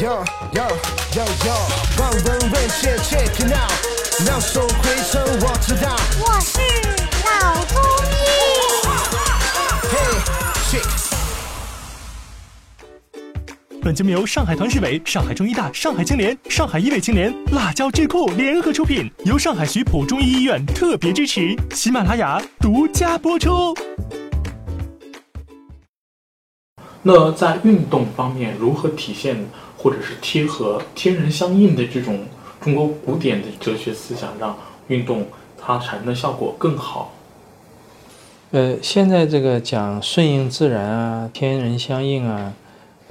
[0.00, 0.64] Yo yo
[1.12, 1.52] yo yo，
[2.00, 3.70] 望闻问切 check it out，
[4.24, 5.94] 妙手回春我知道。
[6.18, 6.58] 我是
[7.26, 8.10] 老中医。
[13.82, 23.74] 本节目由上海团市委、上海中医大、上海青联、上海医卫青联、辣椒智库联合出品，由上海徐浦中医医院特别支持，喜马拉雅独家播出。
[27.02, 29.46] 那在运动方面，如何体现
[29.78, 32.20] 或者是贴合天人相应的这种
[32.60, 34.54] 中国古典的哲学思想，让
[34.88, 35.24] 运动
[35.58, 37.12] 它产生的效果更好？
[38.50, 42.52] 呃，现在这个讲顺应自然啊，天人相应啊，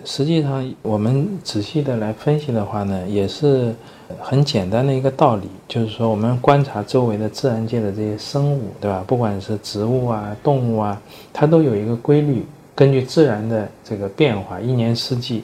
[0.05, 3.73] 实际上我们仔细的来分析的话呢，也是
[4.19, 9.03] 很简单的一个道理，就是说我们观察周围的自然界的这些生物，对吧？
[9.07, 11.01] 不管是植物啊、动物啊，
[11.33, 12.45] 它都有一个规律。
[12.79, 15.43] 根据自然的这个变化，一年四季，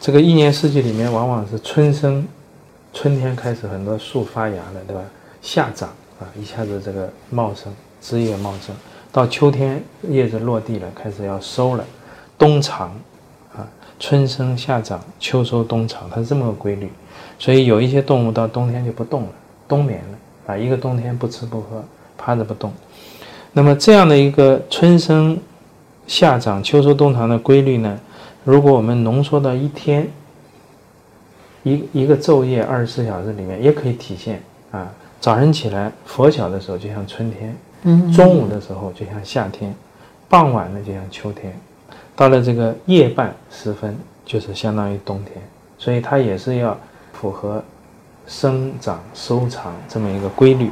[0.00, 2.24] 这个一年四季里面，往往是春生，
[2.94, 5.02] 春天开始很多树发芽了，对吧？
[5.40, 5.88] 夏长
[6.20, 8.72] 啊，一下子这个茂盛，枝叶茂盛，
[9.10, 11.84] 到秋天叶子落地了，开始要收了，
[12.38, 12.90] 冬藏，
[13.56, 13.66] 啊，
[13.98, 16.88] 春生夏长，秋收冬藏，它是这么个规律。
[17.40, 19.30] 所以有一些动物到冬天就不动了，
[19.66, 21.82] 冬眠了，啊，一个冬天不吃不喝，
[22.16, 22.72] 趴着不动。
[23.52, 25.36] 那么这样的一个春生。
[26.12, 27.98] 夏长秋收冬藏的规律呢？
[28.44, 30.06] 如果我们浓缩到一天，
[31.62, 34.92] 一一个昼夜二十四小时里面，也可以体现啊。
[35.22, 39.74] 早晨起来拂晓的时候就像春天，嗯，中午的时候就像夏天，
[40.28, 41.58] 傍晚呢就像秋天，
[42.14, 43.96] 到了这个夜半时分
[44.26, 45.42] 就是相当于冬天。
[45.78, 46.78] 所以它也是要
[47.14, 47.64] 符合
[48.26, 50.70] 生长收藏这么一个规律。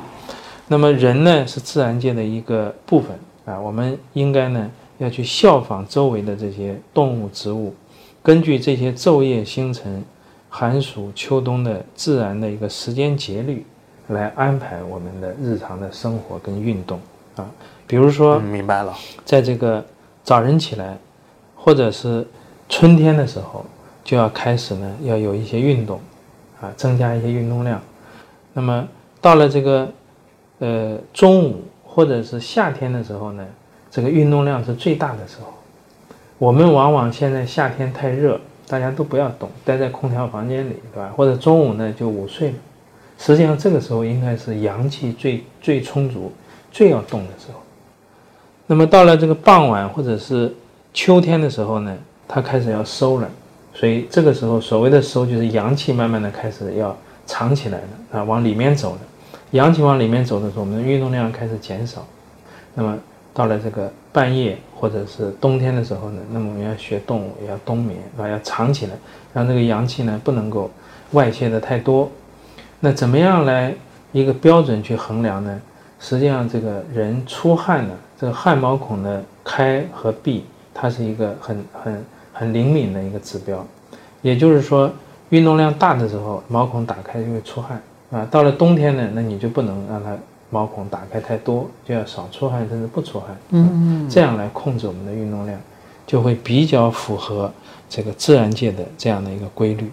[0.69, 4.71] 那么人呢是自然界的一个部分啊，我们应该呢。
[5.01, 7.75] 要去效仿周围的这些动物、植物，
[8.23, 10.05] 根据这些昼夜星辰、
[10.51, 13.65] 寒暑秋冬的自然的一个时间节律，
[14.09, 17.01] 来安排我们的日常的生活跟运动
[17.37, 17.51] 啊。
[17.87, 19.83] 比如说，明白了，在这个
[20.23, 20.99] 早晨起来，
[21.57, 22.27] 或者是
[22.69, 23.65] 春天的时候，
[24.05, 25.99] 就要开始呢，要有一些运动
[26.61, 27.81] 啊，增加一些运动量。
[28.53, 28.87] 那么
[29.19, 29.91] 到了这个
[30.59, 33.47] 呃中午或者是夏天的时候呢？
[33.91, 35.53] 这个运动量是最大的时候，
[36.39, 41.13] 我们往往现在夏天太热，大家都不要动，待在空调房间里，对吧？
[41.17, 42.55] 或者中午呢就午睡了。
[43.19, 46.33] 实际上这个时候应该是阳气最最充足、
[46.71, 47.61] 最要动的时候。
[48.69, 50.55] 那么到了这个傍晚或者是
[50.95, 51.95] 秋天的时候呢，
[52.29, 53.29] 它开始要收了，
[53.75, 56.97] 所以这个时候所谓的收就是阳气慢慢的开始要
[57.27, 59.01] 藏起来了啊，往里面走了。
[59.51, 62.07] 阳气往里面走的时候，我们的运动量开始减少，
[62.75, 62.97] 那么。
[63.33, 68.93] 到了这个半夜或者是冬天的时候呢，那么我们要学动物，要冬眠，啊，要藏起来，
[69.33, 70.71] 让这个阳气呢不能够
[71.13, 72.11] 外泄的太多。
[72.81, 73.73] 那怎么样来
[74.13, 75.61] 一个标准去衡量呢？
[76.01, 83.65] 实际上，这个人出汗呢，这个汗毛孔的开和闭，它是一个很很很灵敏的一个指标。
[84.23, 84.91] 也就是说，
[85.29, 87.81] 运动量大的时候，毛孔打开就会出汗
[88.11, 88.27] 啊。
[88.31, 90.17] 到了冬天呢，那你就不能让它。
[90.51, 93.29] 毛孔打开太多，就要少出汗，甚至不出汗。
[93.51, 95.59] 嗯，这样来控制我们的运动量，
[96.07, 97.51] 就会比较符合
[97.89, 99.91] 这个自然界的这样的一个规律。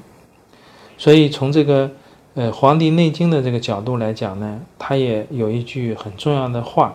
[0.97, 1.90] 所以从这个
[2.34, 6.94] 呃《黄帝内经》的这个角度来讲呢，它也有一句很重要的话，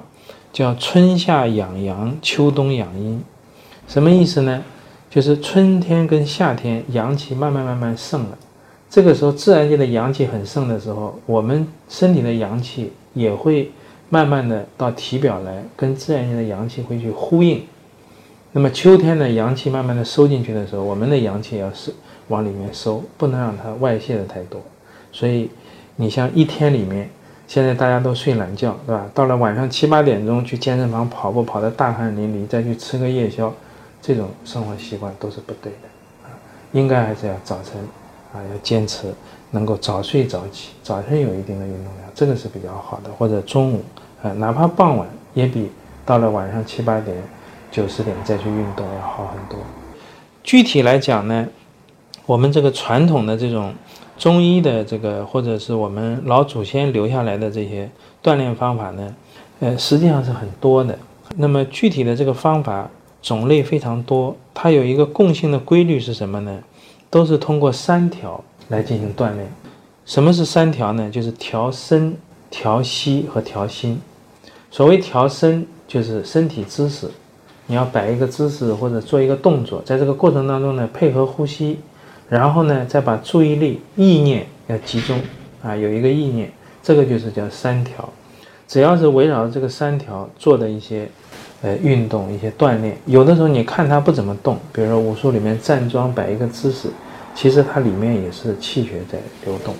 [0.52, 3.22] 叫“春夏养阳，秋冬养阴”。
[3.88, 4.62] 什么意思呢？
[5.10, 8.38] 就是春天跟夏天阳气慢慢慢慢盛了，
[8.92, 12.92] 这个时候自然界的阳气很盛的时候，我们身体的阳气。
[13.14, 13.70] 也会
[14.08, 17.62] 慢慢的到体表来，跟自然界的阳气会去呼应。
[18.52, 21.92] 那么秋天的阳气慢慢的收进去的时候，我们的阳气要是
[22.28, 24.58] 往里面收，不能让它外泄的太多。
[25.12, 25.50] 所以
[25.96, 27.10] 你像一天里面，
[27.46, 29.06] 现在大家都睡懒觉，对吧？
[29.12, 33.52] 到了晚上七八点钟去健身房跑步，跑得大汗淋漓，再去吃个夜宵，
[34.00, 35.88] 这种生活习惯都是不对的
[36.24, 36.32] 啊！
[36.72, 37.74] 应该还是要早晨
[38.32, 39.12] 啊，要坚持。
[39.54, 43.10] 能够早睡早起，早晨有一定的运动量，这个是比较好的。
[43.18, 43.82] 或者中午，
[44.22, 45.70] 啊，哪怕傍晚也比
[46.06, 47.14] 到了晚上七八点、
[47.70, 49.58] 九十点再去运动要好很多。
[50.42, 51.46] 具体来讲呢，
[52.24, 53.74] 我们这个传统的这种
[54.16, 57.90] 中医的这个，或者是我们老祖先留下来的这些
[58.22, 59.14] 锻炼方法呢，
[59.60, 60.98] 呃，实际上是很多的。
[61.36, 62.88] 那么具体的这个方法
[63.20, 66.58] 种类非常多，它有一个共性的规律是什么呢？
[67.12, 68.42] 都是通过三条。
[68.68, 69.46] 来进行锻炼，
[70.06, 71.10] 什么是三条呢？
[71.10, 72.16] 就是调身、
[72.48, 74.00] 调息和调心。
[74.70, 77.10] 所谓调身，就是身体姿势，
[77.66, 81.80] 你要摆一个姿势或者做一个动作，在这个过程当中呢，配合呼吸，
[82.30, 85.20] 然后呢，再把注意力、意念要集中
[85.62, 86.50] 啊，有一个意念，
[86.82, 88.08] 这个就是叫三条。
[88.66, 91.06] 只要是围绕这个三条做的一些
[91.62, 96.88] 呃运动、一些锻炼，有的时候你看它不怎么动，比如说武术里面站桩摆一个姿势，
[97.34, 99.74] 其实它里面也是气血在流动。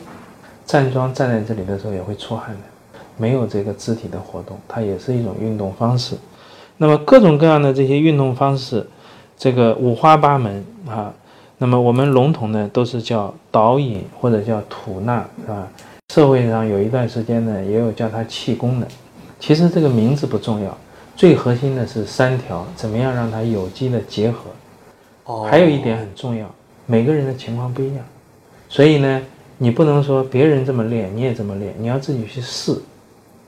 [0.65, 6.17] 站桩站在这里的时候也会出汗的，没有这个肢体的活动，它也是一种运动方式。
[6.79, 8.87] 那么各种各样的这些运动方式，
[9.37, 11.13] 这个五花八门啊。
[11.59, 15.69] 那么我们笼统呢都是叫导引或者叫吐纳，是吧？
[16.13, 18.89] 社会上有一段时间呢也有叫它气功的。
[19.39, 20.77] 其实这个名字不重要，
[21.15, 24.41] 最核心的是三条，怎么样让它有机的结合。
[25.25, 26.53] 哦还有一点很重要，
[26.87, 28.05] 每个人的情况不一样，
[28.69, 29.23] 所以呢，
[29.59, 32.77] 你不能说别人这么练，你也这么练，你要自己去试。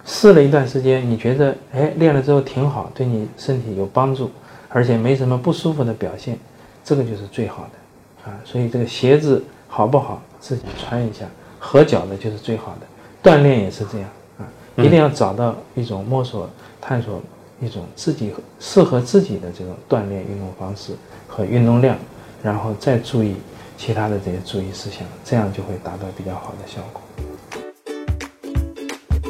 [0.07, 4.31] 试了一段时间，你觉得哎练了之后挺好，对你身体有帮助，
[4.69, 6.39] 而且没什么不舒服的表现，
[6.85, 8.39] 这个就是最好的啊。
[8.45, 11.25] 所以这个鞋子好不好，自己穿一下，
[11.59, 13.31] 合脚的就是最好的。
[13.31, 14.09] 锻炼也是这样
[14.39, 14.45] 啊，
[14.77, 16.49] 一定要找到一种摸索、
[16.81, 17.21] 探索
[17.65, 20.93] 一种自己适合自己的这种锻炼运动方式
[21.27, 21.97] 和运动量，
[22.43, 23.35] 然后再注意
[23.77, 27.03] 其他的这些注意事项，这样就会达到比较好的效果。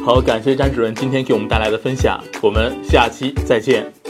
[0.05, 4.04] 好，感谢詹主任今天给我们带来的分享，我们下期再见。